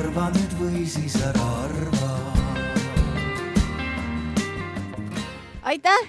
[0.00, 2.10] arva nüüd või siis ära arva.
[5.62, 6.06] aitäh,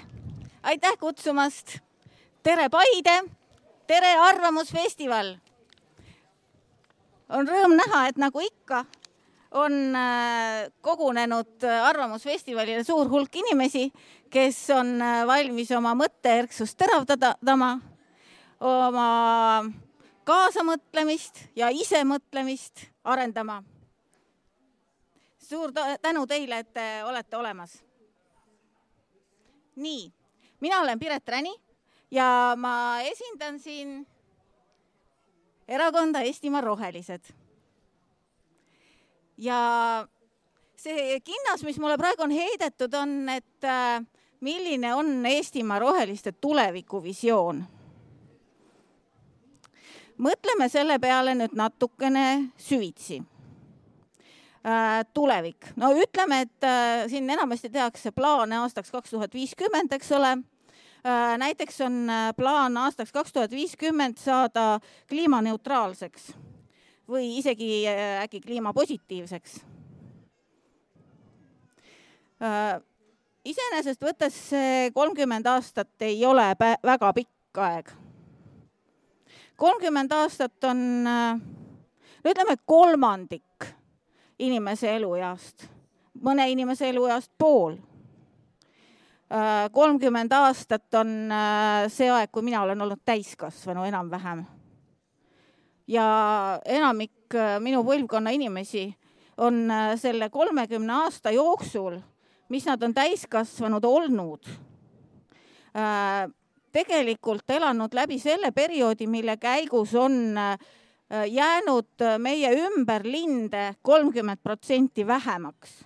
[0.62, 1.78] aitäh kutsumast.
[2.42, 3.16] tere, Paide.
[3.86, 5.34] tere, Arvamusfestival.
[7.28, 8.84] on rõõm näha, et nagu ikka
[9.50, 13.90] on äh, kogunenud Arvamusfestivalile suur hulk inimesi,
[14.30, 17.74] kes on äh, valmis oma mõtteerksust teravdama,
[18.60, 19.10] oma
[20.24, 23.60] kaasamõtlemist ja isemõtlemist arendama.
[25.42, 27.82] Suur tänu teile, et te olete olemas.
[29.76, 30.12] nii,
[30.60, 31.54] mina olen Piret Räni
[32.10, 34.06] ja ma esindan siin
[35.68, 37.32] erakonda Eestimaa Rohelised.
[39.38, 40.06] ja
[40.76, 44.04] see kinnas, mis mulle praegu on heidetud, on, et äh,
[44.40, 47.64] milline on Eestimaa Roheliste tulevikuvisioon
[50.22, 53.22] mõtleme selle peale nüüd natukene süvitsi.
[55.14, 60.36] Tulevik, no ütleme, et äh, siin enamasti tehakse plaane aastaks kaks tuhat viiskümmend, eks ole
[60.36, 61.38] äh,.
[61.38, 64.78] näiteks on äh, plaan aastaks kaks tuhat viiskümmend saada
[65.10, 66.30] kliimaneutraalseks
[67.10, 69.58] või isegi äh, äkki kliimapositiivseks
[72.46, 72.78] äh,.
[73.44, 76.52] iseenesest võttes see kolmkümmend aastat ei ole
[76.86, 77.90] väga pikk aeg
[79.58, 83.72] kolmkümmend aastat on no ütleme kolmandik
[84.42, 85.66] inimese elueast,
[86.22, 87.76] mõne inimese elueast pool.
[89.72, 91.30] kolmkümmend aastat on
[91.88, 94.44] see aeg, kui mina olen olnud täiskasvanu enam-vähem.
[95.86, 96.06] ja
[96.64, 98.90] enamik minu põlvkonna inimesi
[99.36, 101.96] on selle kolmekümne aasta jooksul,
[102.48, 104.52] mis nad on täiskasvanud olnud
[106.72, 110.58] tegelikult elanud läbi selle perioodi, mille käigus on äh,
[111.28, 115.84] jäänud äh, meie ümber linde kolmkümmend protsenti vähemaks,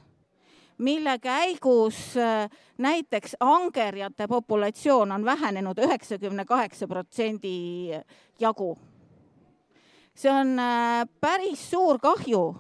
[0.79, 7.91] mille käigus äh, näiteks angerjate populatsioon on vähenenud üheksakümne kaheksa protsendi
[8.41, 8.79] jagu.
[10.17, 10.57] see on
[11.21, 12.57] päris suur kahju,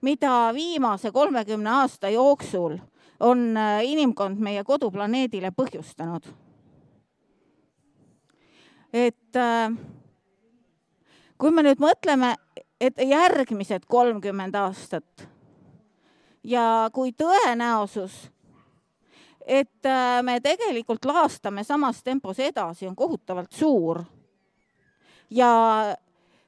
[0.00, 2.78] mida viimase kolmekümne aasta jooksul
[3.20, 6.28] on inimkond meie koduplaneedile põhjustanud
[8.96, 9.70] et äh,
[11.38, 12.34] kui me nüüd mõtleme,
[12.80, 15.26] et järgmised kolmkümmend aastat
[16.44, 18.14] ja kui tõenäosus,
[19.46, 24.04] et äh, me tegelikult laastame samas tempos edasi, on kohutavalt suur.
[25.30, 25.96] ja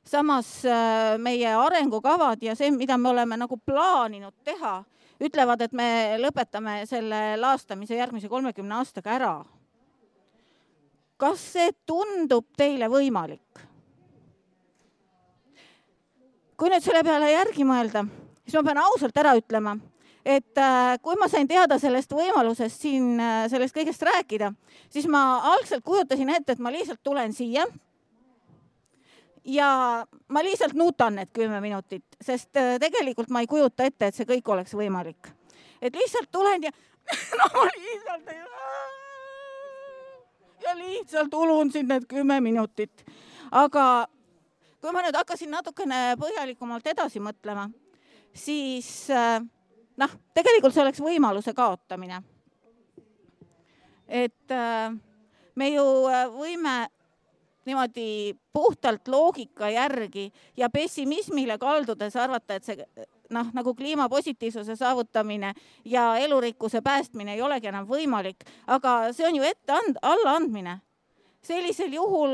[0.04, 4.84] samas äh, meie arengukavad ja see, mida me oleme nagu plaaninud teha,
[5.20, 9.36] ütlevad, et me lõpetame selle laastamise järgmise kolmekümne aastaga ära
[11.18, 13.67] kas see tundub teile võimalik?
[16.58, 18.04] Kui nüüd selle peale järgi mõelda,
[18.42, 19.76] siis ma pean ausalt ära ütlema,
[20.26, 24.52] et äh, kui ma sain teada sellest võimalusest siin äh, sellest kõigest rääkida,
[24.90, 25.22] siis ma
[25.54, 27.66] algselt kujutasin ette, et ma lihtsalt tulen siia.
[29.48, 29.68] ja
[30.28, 34.28] ma lihtsalt nuutan need kümme minutit, sest äh, tegelikult ma ei kujuta ette, et see
[34.28, 35.30] kõik oleks võimalik.
[35.80, 36.74] et lihtsalt tulen ja
[37.38, 38.42] no ma lihtsalt ei
[40.68, 43.04] ja lihtsalt ulun siin need kümme minutit.
[43.50, 44.08] aga
[44.80, 47.68] kui ma nüüd hakkasin natukene põhjalikumalt edasi mõtlema,
[48.34, 49.40] siis äh,
[49.98, 52.22] noh, tegelikult see oleks võimaluse kaotamine.
[54.08, 54.94] et äh,
[55.54, 56.88] me ju äh, võime
[57.68, 62.86] niimoodi puhtalt loogika järgi ja pessimismile kaldudes arvata, et see
[63.34, 65.52] noh, nagu kliimapositiivsuse saavutamine
[65.84, 70.78] ja elurikkuse päästmine ei olegi enam võimalik, aga see on ju ette and-, allaandmine.
[71.42, 72.32] sellisel juhul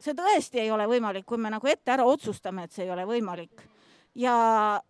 [0.00, 3.04] see tõesti ei ole võimalik, kui me nagu ette ära otsustame, et see ei ole
[3.08, 3.66] võimalik.
[4.14, 4.80] ja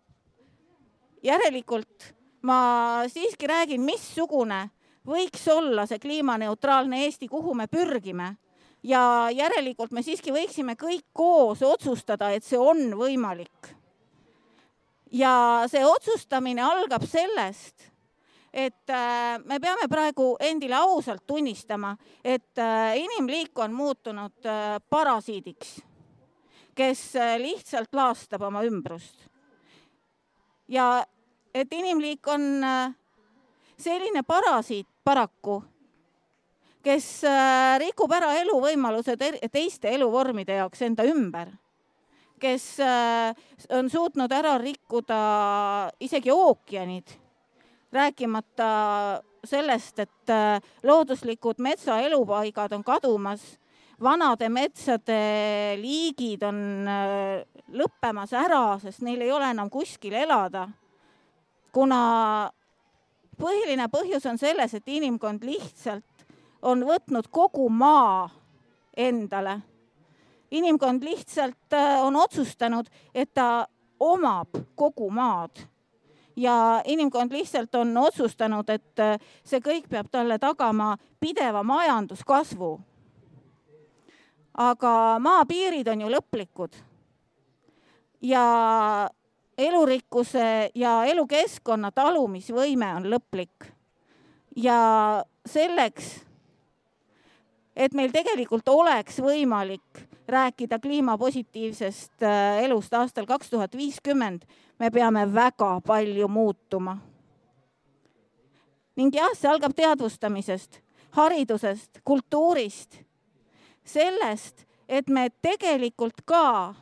[1.23, 4.69] järelikult ma siiski räägin, missugune
[5.07, 8.35] võiks olla see kliimaneutraalne Eesti, kuhu me pürgime
[8.83, 13.75] ja järelikult me siiski võiksime kõik koos otsustada, et see on võimalik
[15.11, 17.90] ja see otsustamine algab sellest,
[18.53, 25.79] et äh, me peame praegu endile ausalt tunnistama, et äh, inimliik on muutunud äh, parasiidiks,
[26.75, 27.01] kes
[27.39, 29.27] lihtsalt laastab oma ümbrust.
[30.67, 31.03] ja
[31.53, 32.63] et inimliik on
[33.77, 35.61] selline parasiit paraku,
[36.83, 37.23] kes
[37.77, 39.19] rikub ära eluvõimalused
[39.51, 41.51] teiste eluvormide jaoks enda ümber
[42.41, 42.63] kes
[43.69, 45.17] on suutnud ära rikkuda
[46.01, 47.11] isegi ookeanid,
[47.91, 53.61] rääkimata sellest, et äh, looduslikud metsaelupaigad on kadumas
[54.03, 55.21] vanade metsade
[55.81, 57.41] liigid on äh,
[57.73, 60.67] lõppemas ära, sest neil ei ole enam kuskil elada.
[61.71, 62.51] kuna
[63.39, 66.25] põhiline põhjus on selles, et inimkond lihtsalt
[66.61, 68.29] on võtnud kogu maa
[68.97, 69.61] endale.
[70.51, 73.67] inimkond lihtsalt äh, on otsustanud, et ta
[73.99, 75.70] omab kogu maad
[76.41, 82.79] ja inimkond lihtsalt on otsustanud, et äh, see kõik peab talle tagama pideva majanduskasvu.
[84.57, 86.73] aga maapiirid on ju lõplikud.
[88.21, 89.09] ja
[89.57, 93.71] elurikkuse ja elukeskkonna talumisvõime on lõplik.
[94.55, 96.25] ja selleks,
[97.81, 104.45] et meil tegelikult oleks võimalik rääkida kliimapositiivsest äh, elust aastal kaks tuhat viiskümmend,
[104.79, 106.97] me peame väga palju muutuma.
[108.95, 110.81] ning jah, see algab teadvustamisest,
[111.17, 112.99] haridusest, kultuurist,
[113.83, 116.75] sellest, et me tegelikult ka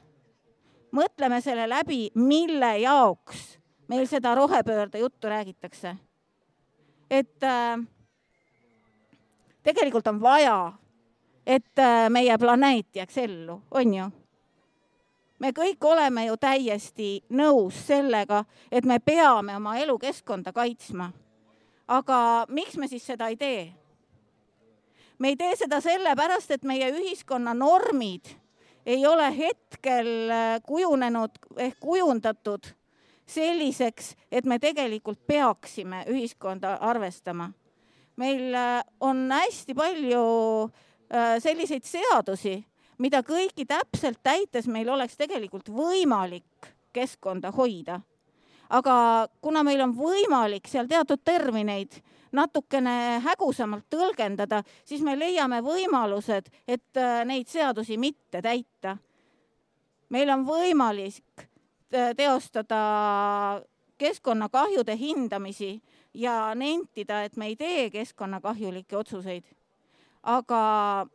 [0.92, 3.60] mõtleme selle läbi, mille jaoks
[3.90, 5.96] meil seda rohepöörde juttu räägitakse.
[7.10, 7.80] et äh,
[9.64, 10.74] tegelikult on vaja,
[11.50, 14.10] et äh, meie planeet jääks ellu, on ju
[15.40, 21.12] me kõik oleme ju täiesti nõus sellega, et me peame oma elukeskkonda kaitsma.
[21.88, 23.74] aga miks me siis seda ei tee?
[25.18, 28.36] me ei tee seda sellepärast, et meie ühiskonna normid
[28.86, 32.76] ei ole hetkel äh, kujunenud ehk kujundatud
[33.26, 37.52] selliseks, et me tegelikult peaksime ühiskonda arvestama.
[38.16, 40.24] meil äh, on hästi palju
[40.64, 42.60] äh, selliseid seadusi
[43.00, 48.02] mida kõiki täpselt täites meil oleks tegelikult võimalik keskkonda hoida.
[48.70, 52.02] aga kuna meil on võimalik seal teatud termineid
[52.32, 58.98] natukene hägusamalt tõlgendada, siis me leiame võimalused, et äh, neid seadusi mitte täita.
[60.10, 61.48] meil on võimalik
[61.94, 63.62] äh, teostada
[63.98, 65.82] keskkonnakahjude hindamisi
[66.14, 69.44] ja nentida, et me ei tee keskkonnakahjulikke otsuseid.
[70.24, 71.08] Aga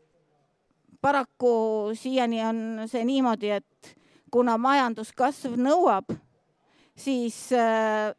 [1.05, 3.97] paraku siiani on see niimoodi, et
[4.33, 6.15] kuna majanduskasv nõuab,
[6.97, 8.15] siis äh,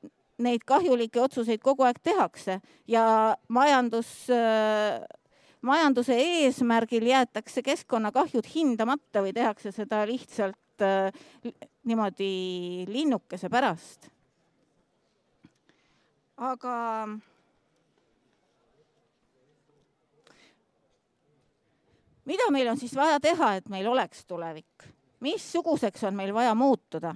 [0.45, 2.59] neid kahjulikke otsuseid kogu aeg tehakse
[2.91, 3.05] ja
[3.47, 5.01] majandus, äh,
[5.65, 11.09] majanduse eesmärgil jäetakse keskkonnakahjud hindamata või tehakse seda lihtsalt äh,
[11.85, 14.11] niimoodi linnukese pärast.
[16.35, 16.75] aga
[22.25, 24.91] mida meil on siis vaja teha, et meil oleks tulevik?
[25.25, 27.15] missuguseks on meil vaja muutuda?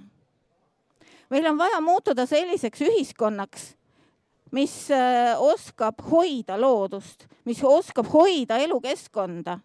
[1.30, 3.74] meil on vaja muutuda selliseks ühiskonnaks,
[4.52, 9.60] mis äh, oskab hoida loodust, mis oskab hoida elukeskkonda.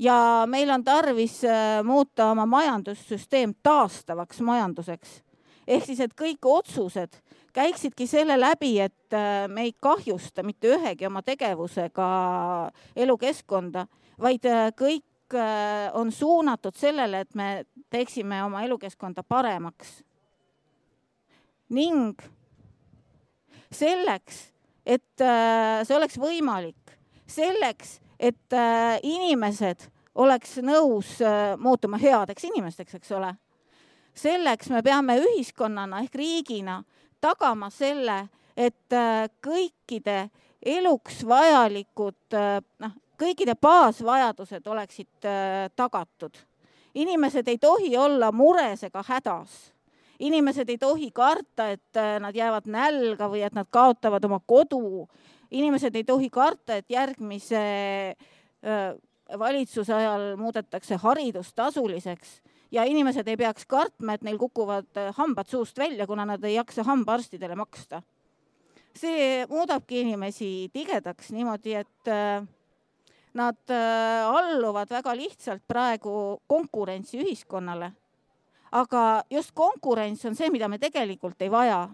[0.00, 5.22] ja meil on tarvis äh, muuta oma majandussüsteem taastavaks majanduseks.
[5.66, 7.16] ehk siis, et kõik otsused
[7.52, 12.08] käiksidki selle läbi, et äh, me ei kahjusta mitte ühegi oma tegevusega
[12.96, 13.86] elukeskkonda
[14.22, 20.02] vaid äh, kõik äh, on suunatud sellele, et me teeksime oma elukeskkonda paremaks.
[21.72, 22.20] ning
[23.72, 24.52] selleks,
[24.86, 26.96] et äh, see oleks võimalik,
[27.26, 28.54] selleks, et
[29.02, 31.16] inimesed oleks nõus
[31.58, 33.32] muutuma headeks inimesteks, eks ole.
[34.14, 36.82] selleks me peame ühiskonnana ehk riigina
[37.20, 38.94] tagama selle, et
[39.42, 40.28] kõikide
[40.62, 42.36] eluks vajalikud
[42.84, 46.36] noh, kõikide baasvajadused oleksid äh, tagatud.
[46.94, 49.72] inimesed ei tohi olla mures ega hädas.
[50.18, 55.08] inimesed ei tohi karta, et äh, nad jäävad nälga või et nad kaotavad oma kodu.
[55.50, 57.62] inimesed ei tohi karta, et järgmise
[58.64, 58.94] äh,
[59.38, 62.40] valitsuse ajal muudetakse haridus tasuliseks
[62.72, 66.82] ja inimesed ei peaks kartma, et neil kukuvad hambad suust välja, kuna nad ei jaksa
[66.82, 68.02] hambaarstidele maksta.
[68.92, 72.10] see muudabki inimesi tigedaks niimoodi, et
[73.34, 77.92] Nad äh, alluvad väga lihtsalt praegu konkurentsiühiskonnale.
[78.72, 81.88] aga just konkurents on see, mida me tegelikult ei vaja.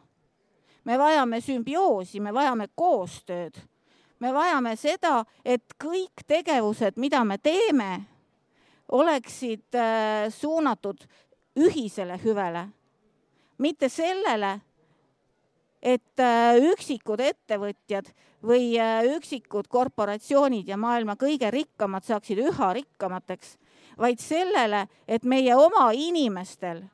[0.85, 3.59] me vajame sümbioosi, me vajame koostööd.
[4.21, 8.07] me vajame seda, et kõik tegevused, mida me teeme,
[8.89, 11.07] oleksid äh, suunatud
[11.57, 12.69] ühisele hüvele,
[13.59, 14.61] mitte sellele,
[15.83, 18.11] et äh, üksikud ettevõtjad
[18.43, 23.57] või äh, üksikud korporatsioonid ja maailma kõige rikkamad saaksid üha rikkamateks,
[23.99, 26.85] vaid sellele, et meie oma inimestel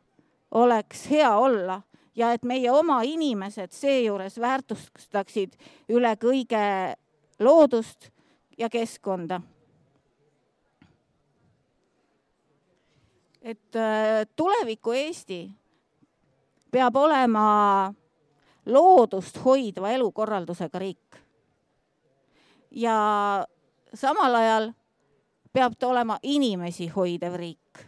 [0.55, 1.81] oleks hea olla
[2.15, 5.57] ja et meie oma inimesed seejuures väärtustaksid
[5.89, 6.95] üle kõige
[7.41, 8.11] loodust
[8.59, 9.41] ja keskkonda.
[13.45, 15.51] et äh, tuleviku Eesti
[16.73, 17.93] peab olema
[18.67, 21.17] loodust hoidva elukorraldusega riik.
[22.71, 23.47] ja
[23.95, 24.73] samal ajal
[25.53, 27.87] peab ta olema inimesi hoidev riik.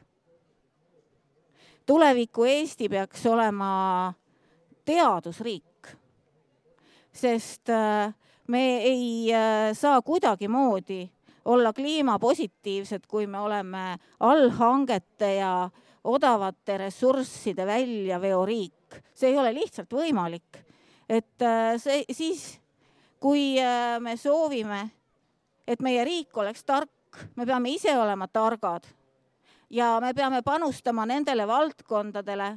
[1.86, 4.14] tuleviku Eesti peaks olema
[4.84, 5.88] teadusriik,
[7.12, 8.14] sest äh,
[8.48, 11.10] me ei äh, saa kuidagimoodi
[11.44, 15.70] olla kliimapositiivsed, kui me oleme allhangete ja
[16.04, 19.02] odavate ressursside väljaveoriik.
[19.14, 20.65] see ei ole lihtsalt võimalik.
[21.08, 22.60] Et äh, see siis,
[23.20, 24.90] kui äh, me soovime,
[25.66, 26.90] et meie riik oleks tark,
[27.36, 28.86] me peame ise olema targad
[29.70, 32.48] ja me peame panustama nendele valdkondadele,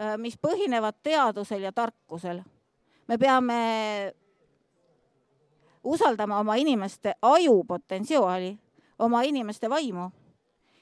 [0.00, 2.42] äh, mis põhinevad teadusel ja tarkusel.
[3.08, 4.14] me peame
[5.84, 8.58] usaldama oma inimeste ajupotentsiaali,
[8.98, 10.10] oma inimeste vaimu.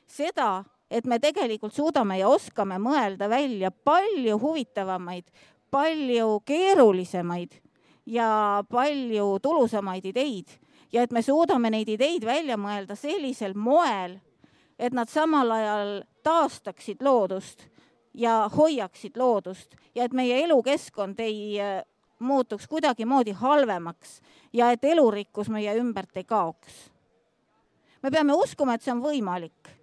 [0.06, 5.24] seda, et me tegelikult suudame ja oskame mõelda välja palju huvitavamaid,
[5.70, 7.58] palju keerulisemaid
[8.06, 10.48] ja palju tulusamaid ideid
[10.92, 14.18] ja et me suudame neid ideid välja mõelda sellisel moel,
[14.78, 15.92] et nad samal ajal
[16.24, 17.66] taastaksid loodust
[18.14, 21.58] ja hoiaksid loodust ja et meie elukeskkond ei
[22.18, 24.20] muutuks kuidagimoodi halvemaks
[24.52, 26.90] ja et elurikkus meie ümbert ei kaoks.
[28.02, 29.74] me peame uskuma, et see on võimalik.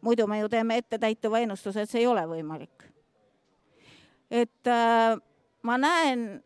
[0.00, 2.87] muidu me ju teeme ettetäituva ennustuse, et see ei ole võimalik.
[4.30, 5.16] Et äh,
[5.62, 6.42] ma näen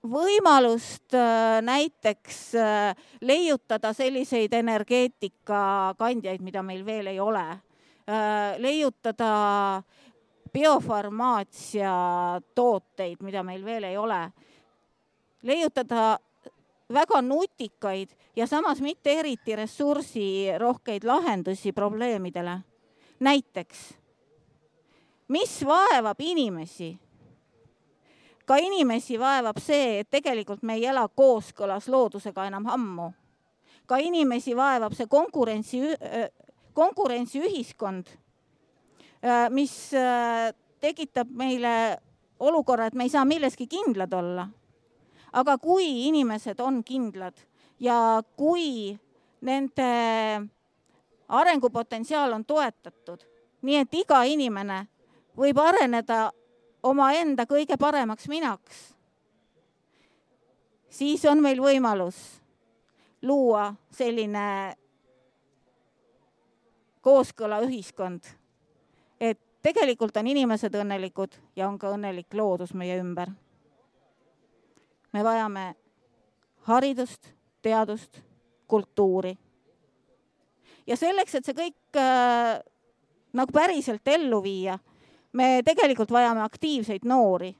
[0.00, 7.48] võimalust äh, näiteks äh, leiutada selliseid energeetikakandjaid, mida meil veel ei ole
[8.58, 9.82] leiutada
[10.50, 11.92] biofarmaatsia
[12.58, 14.18] tooteid, mida meil veel ei ole,
[15.46, 16.18] leiutada
[16.90, 22.58] väga nutikaid ja samas mitte eriti ressursirohkeid lahendusi probleemidele.
[23.20, 23.94] näiteks,
[25.28, 26.98] mis vaevab inimesi?
[28.46, 33.12] Ka inimesi vaevab see, et tegelikult me ei ela kooskõlas loodusega enam ammu.
[33.86, 35.80] ka inimesi vaevab see konkurentsi,
[36.74, 38.06] konkurentsiühiskond
[39.22, 41.98] Äh, mis äh, tekitab meile
[42.40, 44.48] olukorra, et me ei saa milleski kindlad olla.
[45.32, 47.36] aga kui inimesed on kindlad
[47.78, 48.98] ja kui
[49.40, 49.90] nende
[51.28, 53.22] arengupotentsiaal on toetatud,
[53.62, 54.80] nii et iga inimene
[55.38, 56.32] võib areneda
[56.82, 58.82] omaenda kõige paremaks minaks,
[60.90, 62.18] siis on meil võimalus
[63.22, 64.76] luua selline
[67.00, 68.24] kooskõla ühiskond
[69.20, 73.30] et tegelikult on inimesed õnnelikud ja on ka õnnelik loodus meie ümber.
[75.12, 75.74] me vajame
[76.68, 77.32] haridust,
[77.62, 78.20] teadust,
[78.66, 79.36] kultuuri.
[80.86, 82.60] ja selleks, et see kõik äh,
[83.32, 84.78] nagu päriselt ellu viia,
[85.32, 87.56] me tegelikult vajame aktiivseid noori.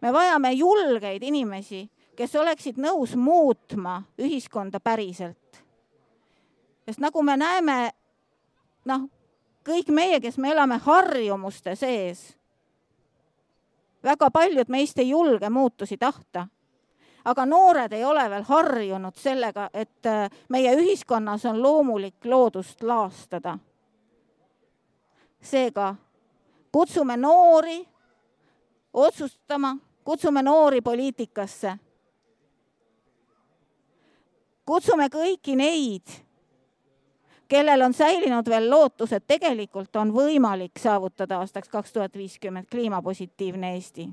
[0.00, 5.62] me vajame julgeid inimesi, kes oleksid nõus muutma ühiskonda päriselt.
[6.84, 7.90] sest nagu me näeme,
[8.84, 9.08] noh,
[9.64, 12.38] kõik meie, kes me elame harjumuste sees,
[14.02, 16.46] väga paljud meist ei julge muutusi tahta.
[17.24, 23.58] aga noored ei ole veel harjunud sellega, et äh, meie ühiskonnas on loomulik loodust laastada.
[25.40, 25.94] seega
[26.78, 27.88] kutsume noori
[28.92, 31.72] otsustama, kutsume noori poliitikasse.
[34.64, 36.06] kutsume kõiki neid
[37.48, 43.74] kellel on säilinud veel lootus, et tegelikult on võimalik saavutada aastaks kaks tuhat viiskümmend kliimapositiivne
[43.74, 44.08] Eesti.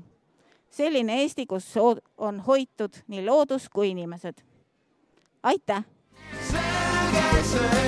[0.70, 1.70] selline Eesti, kus
[2.18, 4.42] on hoitud nii loodus kui inimesed.
[5.42, 5.84] aitäh!
[6.42, 7.86] selge see.